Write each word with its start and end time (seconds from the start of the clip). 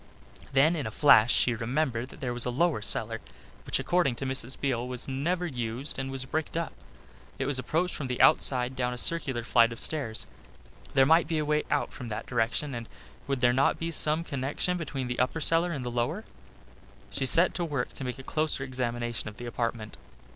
Then 0.51 0.75
in 0.75 0.87
a 0.87 0.89
flash 0.89 1.31
she 1.31 1.53
remembered 1.53 2.09
that 2.09 2.21
there 2.21 2.33
was 2.33 2.47
a 2.47 2.49
lower 2.49 2.81
cellar, 2.81 3.21
which 3.67 3.77
according 3.77 4.15
to 4.15 4.25
Mrs. 4.25 4.59
Beale 4.59 4.87
was 4.87 5.07
never 5.07 5.45
used 5.45 5.99
and 5.99 6.09
was 6.09 6.25
bricked 6.25 6.57
up. 6.57 6.73
It 7.37 7.45
was 7.45 7.59
approached 7.59 7.93
from 7.93 8.07
the 8.07 8.19
outside, 8.19 8.75
down 8.75 8.93
a 8.93 8.97
circular 8.97 9.43
flight 9.43 9.71
of 9.71 9.79
stairs. 9.79 10.25
There 10.95 11.05
might 11.05 11.27
be 11.27 11.37
a 11.37 11.45
way 11.45 11.65
out 11.69 11.93
from 11.93 12.07
that 12.07 12.25
direction 12.25 12.73
and 12.73 12.89
would 13.27 13.41
there 13.41 13.53
not 13.53 13.77
be 13.77 13.91
some 13.91 14.23
connection 14.23 14.75
between 14.75 15.05
the 15.05 15.19
upper 15.19 15.39
cellar 15.39 15.71
and 15.71 15.85
the 15.85 15.91
lower! 15.91 16.23
She 17.11 17.27
set 17.27 17.53
to 17.53 17.63
work 17.63 17.93
to 17.93 18.03
make 18.03 18.17
a 18.17 18.23
closer 18.23 18.63
examination 18.63 19.29
of 19.29 19.37
the 19.37 19.45
apartment. 19.45 19.97